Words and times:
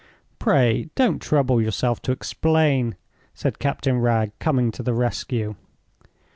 "Pray 0.39 0.89
don't 0.95 1.21
trouble 1.21 1.61
yourself 1.61 2.01
to 2.01 2.11
explain," 2.11 2.95
said 3.35 3.59
Captain 3.59 3.99
Wragge, 3.99 4.31
coming 4.39 4.71
to 4.71 4.81
the 4.81 4.95
rescue. 4.95 5.53